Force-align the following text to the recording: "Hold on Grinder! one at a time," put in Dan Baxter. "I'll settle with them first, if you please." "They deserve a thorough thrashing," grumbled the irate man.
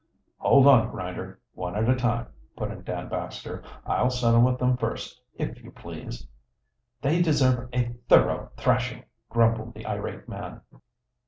"Hold 0.39 0.65
on 0.65 0.89
Grinder! 0.89 1.39
one 1.53 1.75
at 1.75 1.87
a 1.87 1.95
time," 1.95 2.25
put 2.57 2.71
in 2.71 2.81
Dan 2.81 3.07
Baxter. 3.07 3.61
"I'll 3.85 4.09
settle 4.09 4.41
with 4.41 4.57
them 4.57 4.75
first, 4.75 5.21
if 5.35 5.63
you 5.63 5.69
please." 5.69 6.27
"They 7.03 7.21
deserve 7.21 7.69
a 7.71 7.89
thorough 8.09 8.49
thrashing," 8.57 9.03
grumbled 9.29 9.75
the 9.75 9.85
irate 9.85 10.27
man. 10.27 10.61